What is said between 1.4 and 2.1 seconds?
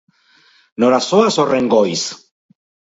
horren goiz?